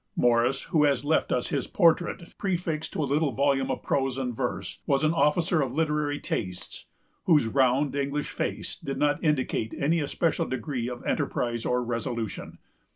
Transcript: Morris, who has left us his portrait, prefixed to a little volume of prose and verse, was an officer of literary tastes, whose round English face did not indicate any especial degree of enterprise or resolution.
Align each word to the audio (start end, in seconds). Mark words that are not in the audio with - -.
Morris, 0.15 0.63
who 0.63 0.83
has 0.83 1.05
left 1.05 1.31
us 1.31 1.49
his 1.49 1.67
portrait, 1.67 2.33
prefixed 2.39 2.91
to 2.93 3.03
a 3.03 3.05
little 3.05 3.31
volume 3.33 3.69
of 3.69 3.83
prose 3.83 4.17
and 4.17 4.33
verse, 4.35 4.79
was 4.87 5.03
an 5.03 5.13
officer 5.13 5.61
of 5.61 5.73
literary 5.75 6.19
tastes, 6.19 6.87
whose 7.25 7.45
round 7.45 7.95
English 7.95 8.31
face 8.31 8.75
did 8.75 8.97
not 8.97 9.23
indicate 9.23 9.75
any 9.77 9.99
especial 9.99 10.47
degree 10.47 10.89
of 10.89 11.05
enterprise 11.05 11.67
or 11.67 11.83
resolution. 11.83 12.57